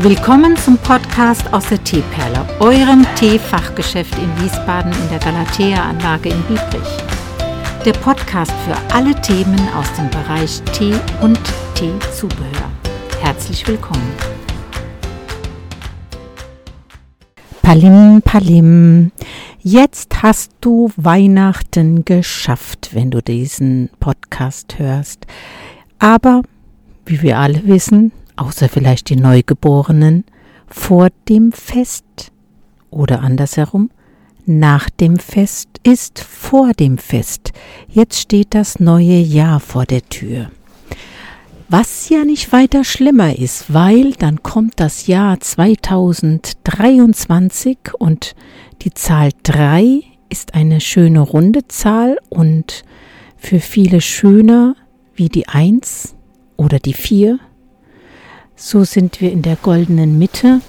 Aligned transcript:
Willkommen 0.00 0.54
zum 0.58 0.76
Podcast 0.76 1.50
aus 1.54 1.70
der 1.70 1.82
Teeperle, 1.82 2.46
eurem 2.60 3.06
Teefachgeschäft 3.14 4.12
in 4.18 4.44
Wiesbaden 4.44 4.92
in 4.92 5.08
der 5.08 5.18
Galatea-Anlage 5.20 6.28
in 6.28 6.42
Biebrich. 6.42 6.98
Der 7.82 7.94
Podcast 7.94 8.52
für 8.66 8.76
alle 8.94 9.18
Themen 9.22 9.58
aus 9.74 9.90
dem 9.94 10.10
Bereich 10.10 10.60
Tee 10.74 10.92
und 11.22 11.40
Teezubehör. 11.74 12.70
Herzlich 13.22 13.66
willkommen. 13.66 14.06
Palim, 17.62 18.20
Palim. 18.22 19.12
Jetzt 19.60 20.22
hast 20.22 20.52
du 20.60 20.90
Weihnachten 20.96 22.04
geschafft, 22.04 22.90
wenn 22.92 23.10
du 23.10 23.22
diesen 23.22 23.88
Podcast 23.98 24.78
hörst. 24.78 25.26
Aber, 25.98 26.42
wie 27.06 27.22
wir 27.22 27.38
alle 27.38 27.66
wissen, 27.66 28.12
außer 28.36 28.68
vielleicht 28.68 29.08
die 29.08 29.16
Neugeborenen, 29.16 30.24
vor 30.68 31.08
dem 31.28 31.52
Fest 31.52 32.32
oder 32.90 33.20
andersherum, 33.20 33.90
nach 34.44 34.90
dem 34.90 35.18
Fest 35.18 35.68
ist 35.82 36.20
vor 36.20 36.72
dem 36.72 36.98
Fest. 36.98 37.52
Jetzt 37.88 38.20
steht 38.20 38.54
das 38.54 38.78
neue 38.78 39.18
Jahr 39.18 39.60
vor 39.60 39.86
der 39.86 40.06
Tür. 40.08 40.50
Was 41.68 42.10
ja 42.10 42.24
nicht 42.24 42.52
weiter 42.52 42.84
schlimmer 42.84 43.36
ist, 43.36 43.74
weil 43.74 44.12
dann 44.12 44.44
kommt 44.44 44.74
das 44.76 45.08
Jahr 45.08 45.40
2023 45.40 47.78
und 47.98 48.36
die 48.82 48.94
Zahl 48.94 49.30
3 49.42 50.02
ist 50.28 50.54
eine 50.54 50.80
schöne 50.80 51.18
runde 51.20 51.66
Zahl 51.66 52.18
und 52.28 52.84
für 53.36 53.58
viele 53.58 54.00
schöner 54.00 54.76
wie 55.16 55.28
die 55.28 55.48
1 55.48 56.14
oder 56.56 56.78
die 56.78 56.94
4 56.94 57.40
so 58.56 58.84
sind 58.84 59.20
wir 59.20 59.30
in 59.30 59.42
der 59.42 59.56
goldenen 59.56 60.18
Mitte 60.18 60.62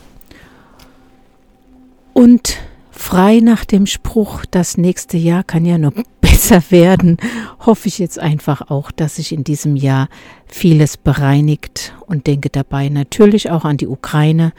und 2.13 2.57
frei 2.91 3.39
nach 3.39 3.63
dem 3.63 3.85
Spruch, 3.85 4.43
das 4.51 4.77
nächste 4.77 5.17
Jahr 5.17 5.43
kann 5.43 5.65
ja 5.65 5.77
nur 5.77 5.93
besser 6.21 6.61
werden, 6.69 7.17
hoffe 7.65 7.87
ich 7.87 7.97
jetzt 7.97 8.19
einfach 8.19 8.69
auch, 8.69 8.91
dass 8.91 9.15
sich 9.15 9.31
in 9.31 9.45
diesem 9.45 9.77
Jahr 9.77 10.09
vieles 10.45 10.97
bereinigt 10.97 11.93
und 12.05 12.27
denke 12.27 12.49
dabei 12.49 12.89
natürlich 12.89 13.49
auch 13.49 13.63
an 13.63 13.77
die 13.77 13.87
Ukraine, 13.87 14.51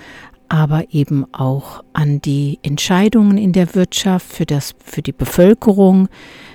aber 0.48 0.85
eben 0.91 1.27
auch 1.35 1.85
an 1.92 2.23
die 2.23 2.59
Entscheidungen 2.63 3.37
in 3.37 3.53
der 3.53 3.75
Wirtschaft 3.75 4.27
für 4.27 4.47
das, 4.47 4.75
für 4.83 5.03
die 5.03 5.13
Bevölkerung, 5.13 6.09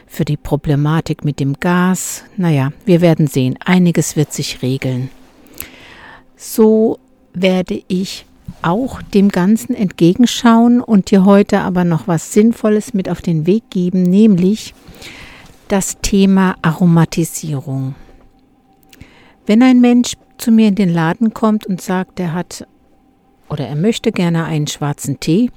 für 0.08 0.26
die 0.26 0.38
Problematik 0.38 1.24
mit 1.24 1.40
dem 1.40 1.54
Gas. 1.60 2.24
Naja, 2.36 2.72
wir 2.86 3.02
werden 3.02 3.28
sehen. 3.28 3.60
Einiges 3.64 4.16
wird 4.16 4.34
sich 4.34 4.64
regeln 4.64 5.12
so 6.44 7.00
werde 7.34 7.82
ich 7.88 8.26
auch 8.62 9.02
dem 9.02 9.30
Ganzen 9.30 9.74
entgegenschauen 9.74 10.82
und 10.82 11.10
dir 11.10 11.26
heute 11.26 11.62
aber 11.62 11.86
noch 11.86 12.08
was 12.08 12.34
Sinnvolles 12.34 12.94
mit 12.94 13.10
auf 13.10 13.22
den 13.22 13.48
Weg 13.48 13.70
geben, 13.70 14.04
nämlich 14.04 14.74
das 15.70 15.98
Thema 16.02 16.56
Aromatisierung. 16.62 17.96
Wenn 19.46 19.64
ein 19.64 19.80
Mensch 19.80 20.14
zu 20.38 20.52
mir 20.52 20.68
in 20.68 20.76
den 20.76 20.90
Laden 20.90 21.34
kommt 21.34 21.66
und 21.66 21.82
sagt, 21.82 22.20
er 22.20 22.34
hat 22.34 22.68
oder 23.50 23.68
er 23.68 23.76
möchte 23.76 24.12
gerne 24.12 24.46
einen 24.46 24.68
schwarzen 24.68 25.20
Tee, 25.20 25.50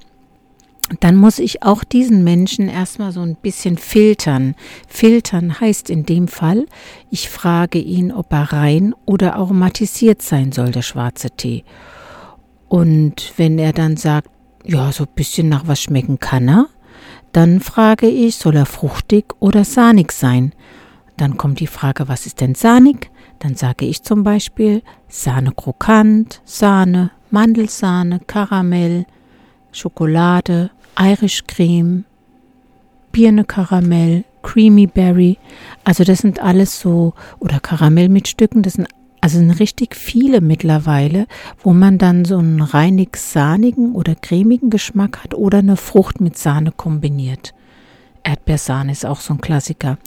dann 1.00 1.16
muss 1.16 1.38
ich 1.38 1.62
auch 1.62 1.82
diesen 1.82 2.22
Menschen 2.22 2.68
erstmal 2.68 3.10
so 3.10 3.20
ein 3.20 3.36
bisschen 3.36 3.76
filtern. 3.76 4.54
Filtern 4.86 5.58
heißt 5.60 5.90
in 5.90 6.06
dem 6.06 6.28
Fall, 6.28 6.66
ich 7.10 7.28
frage 7.28 7.78
ihn, 7.78 8.12
ob 8.12 8.32
er 8.32 8.52
rein 8.52 8.94
oder 9.04 9.34
aromatisiert 9.34 10.22
sein 10.22 10.52
soll, 10.52 10.70
der 10.70 10.82
schwarze 10.82 11.30
Tee. 11.30 11.64
Und 12.68 13.32
wenn 13.36 13.58
er 13.58 13.72
dann 13.72 13.96
sagt, 13.96 14.30
ja, 14.64 14.92
so 14.92 15.04
ein 15.04 15.14
bisschen 15.14 15.48
nach 15.48 15.66
was 15.66 15.80
schmecken 15.80 16.18
kann 16.18 16.48
er, 16.48 16.66
dann 17.32 17.60
frage 17.60 18.08
ich, 18.08 18.36
soll 18.36 18.56
er 18.56 18.66
fruchtig 18.66 19.34
oder 19.40 19.64
sahnig 19.64 20.12
sein? 20.12 20.52
Dann 21.16 21.36
kommt 21.36 21.60
die 21.60 21.66
Frage, 21.66 22.08
was 22.08 22.26
ist 22.26 22.40
denn 22.40 22.54
sahnig? 22.54 23.10
Dann 23.38 23.54
sage 23.54 23.86
ich 23.86 24.02
zum 24.02 24.22
Beispiel 24.22 24.82
Sahne 25.08 25.52
krokant, 25.52 26.40
Sahne, 26.44 27.10
Mandelsahne, 27.30 28.20
Karamell, 28.26 29.06
Schokolade, 29.72 30.70
Irish 30.98 31.44
Cream, 31.46 32.04
Birne 33.12 33.44
Karamell, 33.44 34.24
Creamy 34.42 34.86
Berry. 34.86 35.38
Also 35.84 36.04
das 36.04 36.18
sind 36.18 36.40
alles 36.40 36.80
so, 36.80 37.14
oder 37.38 37.60
Karamell 37.60 38.08
mit 38.08 38.28
Stücken, 38.28 38.62
das 38.62 38.74
sind 38.74 38.88
also 39.20 39.38
sind 39.38 39.58
richtig 39.58 39.96
viele 39.96 40.40
mittlerweile, 40.40 41.26
wo 41.58 41.72
man 41.72 41.98
dann 41.98 42.24
so 42.24 42.38
einen 42.38 42.60
reinig 42.60 43.16
sahnigen 43.16 43.94
oder 43.94 44.14
cremigen 44.14 44.70
Geschmack 44.70 45.24
hat 45.24 45.34
oder 45.34 45.58
eine 45.58 45.76
Frucht 45.76 46.20
mit 46.20 46.38
Sahne 46.38 46.70
kombiniert. 46.70 47.52
Erdbeersahne 48.22 48.92
ist 48.92 49.04
auch 49.04 49.18
so 49.18 49.34
ein 49.34 49.40
Klassiker. 49.40 49.98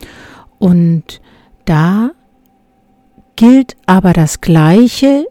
Und 0.58 1.20
da 1.66 2.12
gilt 3.36 3.76
aber 3.88 4.14
das 4.14 4.40
Gleiche 4.40 5.26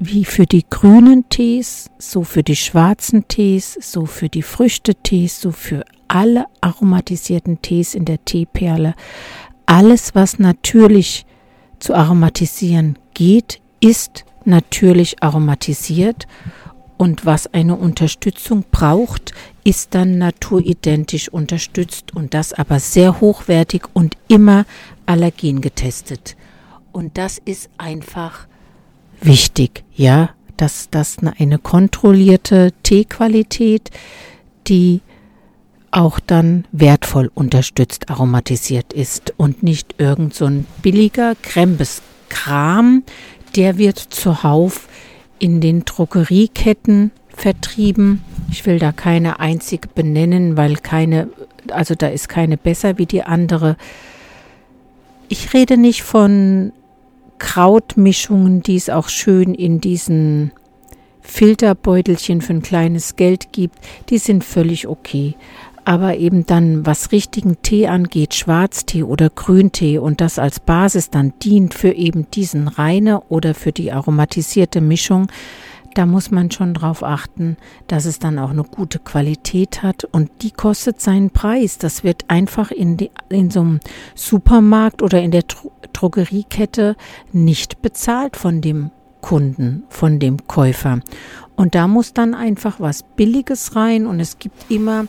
wie 0.00 0.24
für 0.24 0.46
die 0.46 0.64
grünen 0.68 1.28
Tees, 1.28 1.90
so 1.98 2.24
für 2.24 2.42
die 2.42 2.56
schwarzen 2.56 3.28
Tees, 3.28 3.78
so 3.80 4.06
für 4.06 4.30
die 4.30 4.42
Früchtetees, 4.42 5.40
so 5.40 5.52
für 5.52 5.84
alle 6.08 6.46
aromatisierten 6.62 7.60
Tees 7.60 7.94
in 7.94 8.06
der 8.06 8.24
Teeperle. 8.24 8.94
Alles, 9.66 10.14
was 10.14 10.38
natürlich 10.38 11.26
zu 11.78 11.94
aromatisieren 11.94 12.98
geht, 13.14 13.60
ist 13.80 14.24
natürlich 14.46 15.22
aromatisiert 15.22 16.26
und 16.96 17.26
was 17.26 17.52
eine 17.52 17.76
Unterstützung 17.76 18.64
braucht, 18.70 19.32
ist 19.64 19.94
dann 19.94 20.18
naturidentisch 20.18 21.28
unterstützt 21.28 22.16
und 22.16 22.32
das 22.32 22.54
aber 22.54 22.80
sehr 22.80 23.20
hochwertig 23.20 23.84
und 23.92 24.16
immer 24.28 24.64
allergen 25.04 25.60
getestet. 25.60 26.36
Und 26.92 27.18
das 27.18 27.38
ist 27.38 27.68
einfach 27.78 28.46
wichtig, 29.22 29.84
ja, 29.94 30.30
dass 30.56 30.88
das 30.90 31.16
eine 31.38 31.58
kontrollierte 31.58 32.72
Teequalität, 32.82 33.90
die 34.66 35.00
auch 35.90 36.20
dann 36.20 36.66
wertvoll 36.70 37.30
unterstützt 37.34 38.10
aromatisiert 38.10 38.92
ist 38.92 39.32
und 39.36 39.62
nicht 39.62 39.96
irgend 39.98 40.34
so 40.34 40.44
ein 40.44 40.66
billiger 40.82 41.34
Krempes-Kram, 41.42 43.02
der 43.56 43.78
wird 43.78 43.98
zuhauf 43.98 44.88
in 45.38 45.60
den 45.60 45.84
Drogerieketten 45.84 47.10
vertrieben. 47.34 48.22
Ich 48.50 48.66
will 48.66 48.78
da 48.78 48.92
keine 48.92 49.40
einzige 49.40 49.88
benennen, 49.88 50.56
weil 50.56 50.76
keine, 50.76 51.28
also 51.70 51.94
da 51.94 52.08
ist 52.08 52.28
keine 52.28 52.56
besser 52.56 52.98
wie 52.98 53.06
die 53.06 53.22
andere. 53.22 53.76
Ich 55.28 55.52
rede 55.54 55.76
nicht 55.76 56.02
von 56.02 56.72
Krautmischungen, 57.40 58.62
die 58.62 58.76
es 58.76 58.88
auch 58.88 59.08
schön 59.08 59.54
in 59.54 59.80
diesen 59.80 60.52
Filterbeutelchen 61.22 62.42
für 62.42 62.52
ein 62.52 62.62
kleines 62.62 63.16
Geld 63.16 63.52
gibt, 63.52 63.76
die 64.10 64.18
sind 64.18 64.44
völlig 64.44 64.86
okay. 64.86 65.34
Aber 65.84 66.16
eben 66.16 66.46
dann, 66.46 66.86
was 66.86 67.10
richtigen 67.10 67.62
Tee 67.62 67.88
angeht, 67.88 68.34
Schwarztee 68.34 69.02
oder 69.02 69.30
Grüntee 69.30 69.98
und 69.98 70.20
das 70.20 70.38
als 70.38 70.60
Basis 70.60 71.10
dann 71.10 71.32
dient 71.42 71.74
für 71.74 71.92
eben 71.92 72.30
diesen 72.30 72.68
reine 72.68 73.22
oder 73.22 73.54
für 73.54 73.72
die 73.72 73.90
aromatisierte 73.90 74.80
Mischung, 74.82 75.28
da 75.94 76.06
muss 76.06 76.30
man 76.30 76.50
schon 76.50 76.74
drauf 76.74 77.02
achten, 77.02 77.56
dass 77.86 78.04
es 78.04 78.18
dann 78.18 78.38
auch 78.38 78.50
eine 78.50 78.64
gute 78.64 78.98
Qualität 78.98 79.82
hat 79.82 80.04
und 80.04 80.30
die 80.42 80.50
kostet 80.50 81.00
seinen 81.00 81.30
Preis. 81.30 81.78
Das 81.78 82.04
wird 82.04 82.24
einfach 82.28 82.70
in, 82.70 82.96
die, 82.96 83.10
in 83.28 83.50
so 83.50 83.60
einem 83.60 83.80
Supermarkt 84.14 85.02
oder 85.02 85.20
in 85.20 85.30
der 85.30 85.42
Dro 85.42 85.72
Drogeriekette 85.92 86.96
nicht 87.32 87.82
bezahlt 87.82 88.36
von 88.36 88.60
dem 88.60 88.90
Kunden, 89.20 89.82
von 89.88 90.18
dem 90.18 90.46
Käufer. 90.46 91.00
Und 91.60 91.74
da 91.74 91.88
muss 91.88 92.14
dann 92.14 92.32
einfach 92.32 92.80
was 92.80 93.02
Billiges 93.02 93.76
rein 93.76 94.06
und 94.06 94.18
es 94.18 94.38
gibt 94.38 94.70
immer 94.70 95.04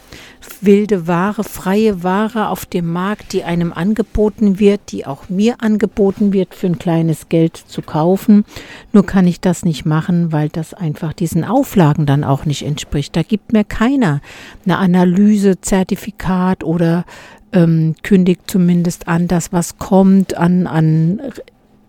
wilde 0.59 1.07
Ware, 1.07 1.45
freie 1.45 2.03
Ware 2.03 2.49
auf 2.49 2.65
dem 2.65 2.91
Markt, 2.91 3.31
die 3.31 3.45
einem 3.45 3.71
angeboten 3.71 4.59
wird, 4.59 4.91
die 4.91 5.05
auch 5.05 5.29
mir 5.29 5.61
angeboten 5.61 6.33
wird, 6.33 6.53
für 6.53 6.67
ein 6.67 6.77
kleines 6.77 7.29
Geld 7.29 7.55
zu 7.55 7.81
kaufen. 7.81 8.43
Nur 8.91 9.05
kann 9.05 9.27
ich 9.27 9.39
das 9.39 9.63
nicht 9.63 9.85
machen, 9.85 10.33
weil 10.33 10.49
das 10.49 10.73
einfach 10.73 11.13
diesen 11.13 11.45
Auflagen 11.45 12.05
dann 12.05 12.25
auch 12.25 12.43
nicht 12.43 12.65
entspricht. 12.65 13.15
Da 13.15 13.23
gibt 13.23 13.53
mir 13.53 13.63
keiner 13.63 14.19
eine 14.65 14.77
Analyse, 14.77 15.61
Zertifikat 15.61 16.65
oder 16.65 17.05
ähm, 17.53 17.95
kündigt 18.03 18.41
zumindest 18.47 19.07
an, 19.07 19.29
dass 19.29 19.53
was 19.53 19.77
kommt 19.77 20.35
an, 20.35 20.67
an 20.67 21.21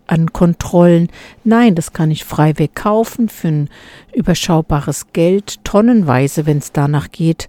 an 0.07 0.33
Kontrollen. 0.33 1.09
Nein, 1.45 1.75
das 1.75 1.93
kann 1.93 2.11
ich 2.11 2.25
frei 2.25 2.55
kaufen 2.75 3.29
für 3.29 3.49
ein 3.49 3.71
überschaubares 4.15 5.13
Geld, 5.13 5.65
tonnenweise, 5.65 6.47
wenn 6.47 6.59
es 6.59 6.73
danach 6.73 7.11
geht, 7.11 7.49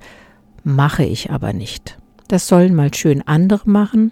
mache 0.63 1.03
ich 1.03 1.31
aber 1.31 1.53
nicht. 1.53 1.97
Das 2.27 2.47
sollen 2.47 2.73
mal 2.73 2.93
schön 2.93 3.21
andere 3.27 3.69
machen. 3.69 4.11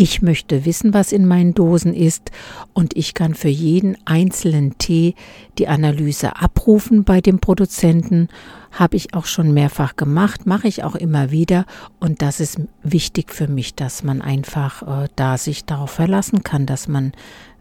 Ich 0.00 0.22
möchte 0.22 0.64
wissen, 0.64 0.94
was 0.94 1.10
in 1.10 1.26
meinen 1.26 1.54
Dosen 1.54 1.92
ist 1.92 2.30
und 2.72 2.96
ich 2.96 3.14
kann 3.14 3.34
für 3.34 3.48
jeden 3.48 3.98
einzelnen 4.04 4.78
Tee 4.78 5.16
die 5.58 5.66
Analyse 5.66 6.36
abrufen 6.36 7.02
bei 7.02 7.20
dem 7.20 7.40
Produzenten. 7.40 8.28
Habe 8.70 8.94
ich 8.94 9.14
auch 9.14 9.26
schon 9.26 9.52
mehrfach 9.52 9.96
gemacht, 9.96 10.46
mache 10.46 10.68
ich 10.68 10.84
auch 10.84 10.94
immer 10.94 11.32
wieder 11.32 11.66
und 11.98 12.22
das 12.22 12.38
ist 12.38 12.60
wichtig 12.84 13.34
für 13.34 13.48
mich, 13.48 13.74
dass 13.74 14.04
man 14.04 14.22
einfach 14.22 14.82
äh, 14.82 15.08
da 15.16 15.36
sich 15.36 15.64
darauf 15.64 15.90
verlassen 15.90 16.44
kann, 16.44 16.64
dass 16.64 16.86
man 16.86 17.10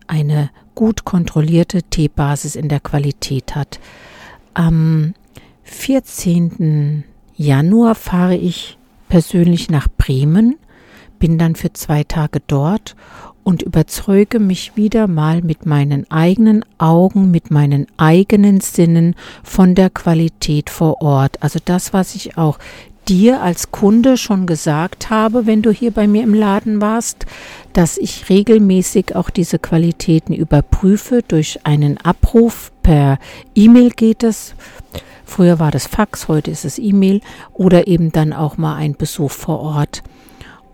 eine 0.06 0.52
gut 0.76 1.06
kontrollierte 1.06 1.82
Teebasis 1.82 2.56
in 2.56 2.70
der 2.70 2.82
Qualität 2.82 3.56
hat. 3.56 3.80
Am 4.54 5.16
14. 5.64 7.04
Januar 7.36 7.96
fahre 7.96 8.36
ich 8.36 8.78
persönlich 9.10 9.72
nach 9.72 9.88
Bremen 9.98 10.58
bin 11.20 11.38
dann 11.38 11.56
für 11.56 11.74
zwei 11.74 12.04
Tage 12.04 12.42
dort 12.48 12.96
und 13.44 13.62
überzeuge 13.62 14.40
mich 14.40 14.76
wieder 14.76 15.08
mal 15.08 15.42
mit 15.42 15.66
meinen 15.66 16.10
eigenen 16.12 16.66
Augen, 16.80 17.32
mit 17.32 17.50
meinen 17.50 17.88
eigenen 17.96 18.60
Sinnen 18.60 19.16
von 19.42 19.74
der 19.74 19.90
Qualität 19.90 20.70
vor 20.70 21.02
Ort. 21.02 21.42
Also 21.42 21.60
das, 21.64 21.94
was 21.94 22.16
ich 22.16 22.38
auch 22.38 22.60
dir 23.08 23.42
als 23.42 23.72
Kunde 23.72 24.18
schon 24.18 24.48
gesagt 24.48 25.10
habe, 25.10 25.46
wenn 25.46 25.62
du 25.62 25.72
hier 25.72 25.92
bei 25.92 26.08
mir 26.08 26.24
im 26.24 26.34
Laden 26.34 26.82
warst, 26.82 27.26
dass 27.74 27.98
ich 27.98 28.30
regelmäßig 28.30 29.16
auch 29.16 29.30
diese 29.30 29.60
Qualitäten 29.60 30.34
überprüfe 30.34 31.22
durch 31.26 31.66
einen 31.66 31.98
Abruf 32.00 32.72
per 32.84 33.18
E-Mail 33.56 33.92
geht 33.92 34.24
es. 34.24 34.56
Früher 35.26 35.60
war 35.60 35.72
das 35.72 35.88
Fax, 35.88 36.28
heute 36.28 36.52
ist 36.52 36.66
es 36.66 36.80
E-Mail 36.80 37.22
oder 37.54 37.88
eben 37.88 38.12
dann 38.12 38.34
auch 38.34 38.58
mal 38.58 38.76
ein 38.76 38.96
Besuch 38.96 39.32
vor 39.32 39.60
Ort. 39.60 40.04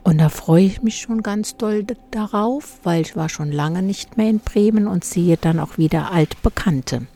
Und 0.03 0.17
da 0.17 0.29
freue 0.29 0.65
ich 0.65 0.81
mich 0.81 0.99
schon 0.99 1.23
ganz 1.23 1.55
doll 1.55 1.85
darauf, 2.11 2.79
weil 2.83 3.01
ich 3.01 3.15
war 3.15 3.29
schon 3.29 3.51
lange 3.51 3.81
nicht 3.81 4.17
mehr 4.17 4.29
in 4.29 4.39
Bremen 4.39 4.85
und 4.87 5.05
sehe 5.05 5.37
dann 5.37 5.59
auch 5.59 5.77
wieder 5.77 6.11
altbekannte. 6.11 7.07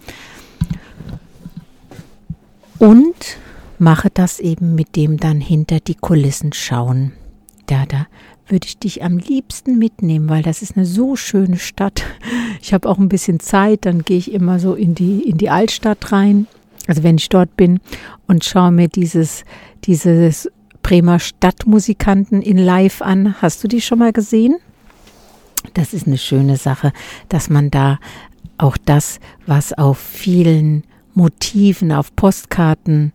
Und 2.79 3.37
mache 3.77 4.09
das 4.13 4.39
eben 4.39 4.75
mit 4.75 4.95
dem 4.95 5.17
dann 5.17 5.41
hinter 5.41 5.79
die 5.79 5.95
Kulissen 5.95 6.53
schauen. 6.53 7.11
Da, 7.65 7.85
da 7.85 8.07
würde 8.47 8.67
ich 8.67 8.77
dich 8.77 9.03
am 9.03 9.17
liebsten 9.17 9.77
mitnehmen, 9.77 10.29
weil 10.29 10.41
das 10.41 10.61
ist 10.61 10.77
eine 10.77 10.85
so 10.85 11.15
schöne 11.15 11.57
Stadt. 11.57 12.03
Ich 12.61 12.73
habe 12.73 12.87
auch 12.89 12.97
ein 12.97 13.09
bisschen 13.09 13.39
Zeit, 13.39 13.85
dann 13.85 14.03
gehe 14.03 14.17
ich 14.17 14.31
immer 14.31 14.59
so 14.59 14.73
in 14.73 14.95
die, 14.95 15.21
in 15.21 15.37
die 15.37 15.49
Altstadt 15.49 16.11
rein, 16.11 16.47
also 16.87 17.03
wenn 17.03 17.17
ich 17.17 17.29
dort 17.29 17.55
bin 17.57 17.79
und 18.27 18.45
schaue 18.45 18.71
mir 18.71 18.87
dieses, 18.87 19.43
dieses 19.83 20.49
Bremer 20.87 21.19
Stadtmusikanten 21.19 22.41
in 22.41 22.57
Live 22.57 23.01
an. 23.01 23.35
Hast 23.41 23.61
du 23.61 23.67
die 23.67 23.81
schon 23.81 23.99
mal 23.99 24.13
gesehen? 24.13 24.55
Das 25.73 25.93
ist 25.93 26.07
eine 26.07 26.17
schöne 26.17 26.55
Sache, 26.55 26.93
dass 27.27 27.49
man 27.49 27.69
da 27.71 27.99
auch 28.57 28.77
das, 28.85 29.19
was 29.45 29.73
auf 29.73 29.97
vielen 29.97 30.85
Motiven, 31.13 31.91
auf 31.91 32.15
Postkarten 32.15 33.11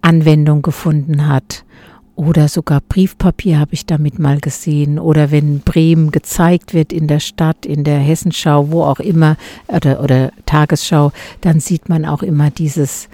Anwendung 0.00 0.62
gefunden 0.62 1.28
hat. 1.28 1.66
Oder 2.14 2.48
sogar 2.48 2.80
Briefpapier 2.80 3.58
habe 3.58 3.74
ich 3.74 3.84
damit 3.84 4.18
mal 4.18 4.40
gesehen. 4.40 4.98
Oder 4.98 5.30
wenn 5.30 5.60
Bremen 5.60 6.12
gezeigt 6.12 6.72
wird 6.72 6.94
in 6.94 7.08
der 7.08 7.20
Stadt, 7.20 7.66
in 7.66 7.84
der 7.84 7.98
Hessenschau, 7.98 8.70
wo 8.70 8.84
auch 8.84 9.00
immer, 9.00 9.36
oder, 9.68 10.02
oder 10.02 10.32
Tagesschau, 10.46 11.12
dann 11.42 11.60
sieht 11.60 11.90
man 11.90 12.06
auch 12.06 12.22
immer 12.22 12.48
dieses, 12.48 13.10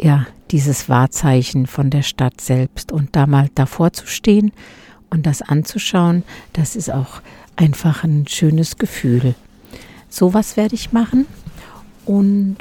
ja, 0.00 0.26
dieses 0.50 0.88
Wahrzeichen 0.88 1.66
von 1.66 1.90
der 1.90 2.02
Stadt 2.02 2.40
selbst. 2.40 2.92
Und 2.92 3.16
da 3.16 3.26
mal 3.26 3.48
davor 3.54 3.92
zu 3.92 4.06
stehen 4.06 4.52
und 5.10 5.26
das 5.26 5.42
anzuschauen, 5.42 6.22
das 6.52 6.76
ist 6.76 6.90
auch 6.90 7.22
einfach 7.56 8.04
ein 8.04 8.26
schönes 8.26 8.76
Gefühl. 8.76 9.34
Sowas 10.08 10.56
werde 10.56 10.74
ich 10.74 10.92
machen 10.92 11.26
und 12.04 12.58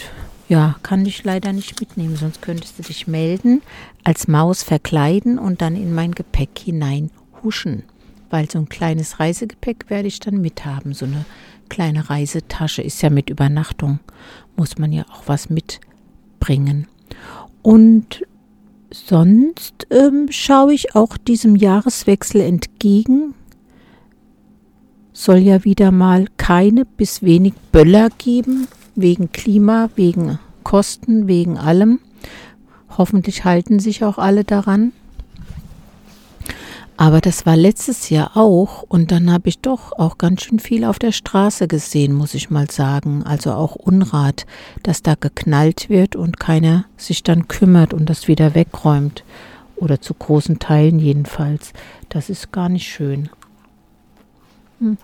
ja, 0.50 0.76
kann 0.84 1.06
ich 1.06 1.24
leider 1.24 1.54
nicht 1.54 1.80
mitnehmen, 1.80 2.16
sonst 2.16 2.42
könntest 2.42 2.78
du 2.78 2.84
dich 2.84 3.08
melden, 3.08 3.62
als 4.04 4.28
Maus 4.28 4.62
verkleiden 4.62 5.40
und 5.40 5.62
dann 5.62 5.76
in 5.76 5.94
mein 5.94 6.12
Gepäck 6.12 6.60
hinein 6.60 7.10
huschen. 7.44 7.84
Weil 8.30 8.50
so 8.50 8.60
ein 8.60 8.70
kleines 8.70 9.20
Reisegepäck 9.20 9.90
werde 9.90 10.08
ich 10.08 10.20
dann 10.20 10.42
mithaben. 10.42 10.94
So 10.94 11.06
eine 11.06 11.26
kleine 11.70 12.10
Reisetasche 12.10 12.82
ist 12.82 13.02
ja 13.02 13.10
mit 13.10 13.30
Übernachtung, 13.30 14.00
muss 14.56 14.78
man 14.78 14.92
ja 14.92 15.06
auch 15.12 15.24
was 15.28 15.50
mitbringen. 15.50 16.88
Und 17.64 18.24
sonst 18.92 19.88
ähm, 19.90 20.28
schaue 20.30 20.74
ich 20.74 20.96
auch 20.96 21.18
diesem 21.18 21.56
Jahreswechsel 21.56 22.42
entgegen. 22.42 23.34
Soll 25.14 25.38
ja 25.38 25.64
wieder 25.64 25.92
mal 25.92 26.28
keine 26.38 26.86
bis 26.86 27.24
wenig 27.24 27.54
Böller 27.72 28.10
geben, 28.18 28.68
wegen 28.96 29.32
Klima, 29.32 29.90
wegen 29.96 30.38
Kosten, 30.64 31.28
wegen 31.28 31.58
allem. 31.58 32.00
Hoffentlich 32.98 33.46
halten 33.46 33.80
sich 33.80 34.04
auch 34.04 34.18
alle 34.18 34.44
daran. 34.44 34.92
Aber 36.96 37.22
das 37.22 37.46
war 37.46 37.58
letztes 37.58 38.10
Jahr 38.10 38.38
auch 38.38 38.84
und 38.84 39.12
dann 39.12 39.32
habe 39.32 39.50
ich 39.50 39.60
doch 39.60 39.94
auch 39.94 40.18
ganz 40.20 40.44
schön 40.44 40.60
viel 40.60 40.86
auf 40.86 41.00
der 41.00 41.12
Straße 41.12 41.68
gesehen, 41.68 42.14
muss 42.14 42.36
ich 42.36 42.52
mal 42.52 42.70
sagen. 42.70 43.24
Also 43.24 43.54
auch 43.54 43.76
Unrat, 43.76 44.46
dass 44.84 45.02
da 45.02 45.16
geknallt 45.16 45.90
wird 45.90 46.16
und 46.16 46.40
keiner 46.40 46.86
sich 46.96 47.24
dann 47.24 47.48
kümmert 47.48 47.94
und 47.94 48.10
das 48.10 48.28
wieder 48.28 48.54
wegräumt. 48.54 49.24
Oder 49.76 50.02
zu 50.02 50.14
großen 50.14 50.60
Teilen 50.60 51.00
jedenfalls. 51.00 51.74
Das 52.10 52.30
ist 52.30 52.52
gar 52.52 52.70
nicht 52.70 52.88
schön. 52.88 53.30
Hm. 54.80 54.98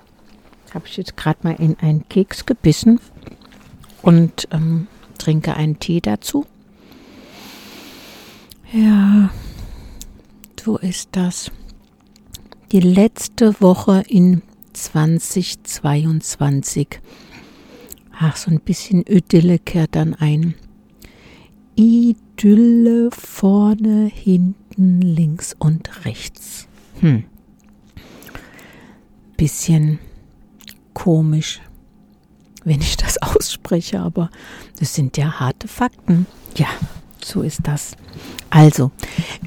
Habe 0.73 0.85
ich 0.85 0.95
jetzt 0.95 1.17
gerade 1.17 1.39
mal 1.41 1.55
in 1.55 1.75
einen 1.79 2.07
Keks 2.07 2.45
gebissen 2.45 3.01
und 4.03 4.47
ähm, 4.51 4.87
trinke 5.17 5.55
einen 5.55 5.79
Tee 5.79 6.01
dazu. 6.01 6.45
Ja, 8.71 9.31
so 10.63 10.77
ist 10.77 11.09
das 11.13 11.51
die 12.71 12.79
letzte 12.79 13.61
Woche 13.61 14.03
in 14.07 14.41
2022. 14.73 16.99
Ach, 18.11 18.35
so 18.35 18.51
ein 18.51 18.59
bisschen 18.59 19.03
Idylle 19.07 19.57
kehrt 19.59 19.95
dann 19.95 20.13
ein. 20.13 20.55
Idylle 21.75 23.09
vorne, 23.11 24.11
hinten, 24.13 25.01
links 25.01 25.55
und 25.57 26.05
rechts. 26.05 26.67
Hm. 26.99 27.23
Bisschen 29.37 29.99
komisch, 30.93 31.61
wenn 32.65 32.81
ich 32.81 32.97
das 32.97 33.17
ausspreche, 33.21 34.01
aber 34.01 34.29
das 34.79 34.93
sind 34.93 35.17
ja 35.17 35.39
harte 35.39 35.67
Fakten. 35.67 36.27
Ja, 36.55 36.67
so 37.23 37.41
ist 37.41 37.61
das. 37.63 37.95
Also, 38.49 38.91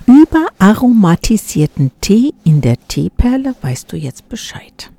über 0.07 0.47
aromatisierten 0.59 1.91
Tee 2.01 2.35
in 2.45 2.61
der 2.61 2.77
Teeperle 2.89 3.55
weißt 3.61 3.93
du 3.93 3.97
jetzt 3.97 4.29
Bescheid. 4.29 4.91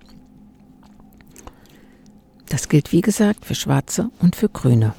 Das 2.49 2.69
gilt 2.69 2.91
wie 2.91 3.01
gesagt 3.01 3.45
für 3.45 3.55
schwarze 3.55 4.09
und 4.19 4.35
für 4.35 4.49
grüne. 4.49 4.93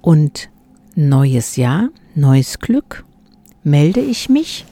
Und 0.00 0.48
neues 0.94 1.56
Jahr, 1.56 1.90
neues 2.14 2.58
Glück, 2.58 3.04
melde 3.62 4.00
ich 4.00 4.28
mich 4.28 4.64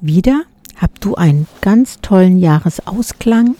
wieder. 0.00 0.42
Hab 0.76 1.00
du 1.00 1.14
einen 1.14 1.46
ganz 1.60 2.00
tollen 2.00 2.38
Jahresausklang 2.38 3.56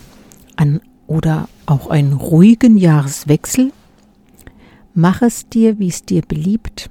an, 0.57 0.81
oder 1.07 1.49
auch 1.67 1.89
einen 1.89 2.15
ruhigen 2.15 2.77
Jahreswechsel. 2.77 3.73
Mach 4.95 5.23
es 5.23 5.49
dir, 5.49 5.79
wie 5.79 5.89
es 5.89 6.05
dir 6.05 6.23
beliebt. 6.23 6.91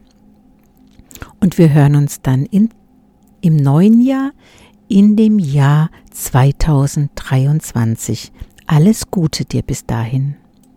Und 1.42 1.58
wir 1.58 1.74
hören 1.74 1.96
uns 1.96 2.22
dann 2.22 2.46
in, 2.46 2.70
im 3.42 3.58
neuen 3.58 4.00
Jahr, 4.00 4.32
in 4.88 5.16
dem 5.16 5.40
Jahr 5.40 5.90
2023. 6.12 8.32
Alles 8.68 9.10
Gute 9.10 9.46
dir 9.46 9.64
bis 9.64 9.88
dahin. 9.88 10.36